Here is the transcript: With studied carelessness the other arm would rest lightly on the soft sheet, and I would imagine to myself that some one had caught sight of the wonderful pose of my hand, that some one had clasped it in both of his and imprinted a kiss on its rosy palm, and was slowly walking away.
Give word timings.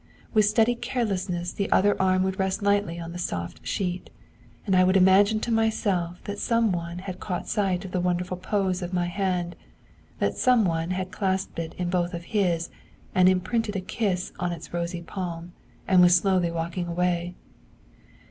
With 0.33 0.45
studied 0.45 0.81
carelessness 0.81 1.53
the 1.53 1.71
other 1.71 1.95
arm 2.01 2.23
would 2.23 2.39
rest 2.39 2.63
lightly 2.63 2.99
on 2.99 3.11
the 3.11 3.19
soft 3.19 3.63
sheet, 3.67 4.09
and 4.65 4.75
I 4.75 4.83
would 4.83 4.97
imagine 4.97 5.39
to 5.41 5.51
myself 5.51 6.23
that 6.23 6.39
some 6.39 6.71
one 6.71 6.97
had 6.97 7.19
caught 7.19 7.47
sight 7.47 7.85
of 7.85 7.91
the 7.91 8.01
wonderful 8.01 8.37
pose 8.37 8.81
of 8.81 8.93
my 8.93 9.05
hand, 9.05 9.55
that 10.17 10.35
some 10.35 10.65
one 10.65 10.89
had 10.89 11.11
clasped 11.11 11.59
it 11.59 11.75
in 11.77 11.91
both 11.91 12.15
of 12.15 12.23
his 12.33 12.71
and 13.13 13.29
imprinted 13.29 13.75
a 13.75 13.79
kiss 13.79 14.31
on 14.39 14.51
its 14.51 14.73
rosy 14.73 15.03
palm, 15.03 15.53
and 15.87 16.01
was 16.01 16.15
slowly 16.15 16.49
walking 16.49 16.87
away. 16.87 17.35